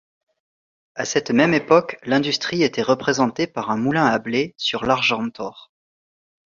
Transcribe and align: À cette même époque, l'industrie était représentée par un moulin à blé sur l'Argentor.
À 0.95 1.05
cette 1.05 1.29
même 1.29 1.53
époque, 1.53 1.99
l'industrie 2.01 2.63
était 2.63 2.81
représentée 2.81 3.45
par 3.45 3.69
un 3.69 3.77
moulin 3.77 4.07
à 4.07 4.17
blé 4.17 4.55
sur 4.57 4.83
l'Argentor. 4.83 5.71